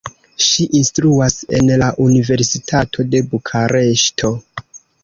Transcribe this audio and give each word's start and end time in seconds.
Ŝi 0.45 0.63
instruas 0.79 1.37
en 1.59 1.69
la 1.83 1.91
Universitato 2.07 3.07
de 3.13 3.25
Bukareŝto. 3.35 4.35